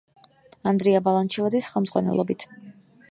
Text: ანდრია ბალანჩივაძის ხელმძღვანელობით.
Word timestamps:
ანდრია 0.71 1.01
ბალანჩივაძის 1.07 1.69
ხელმძღვანელობით. 1.75 2.47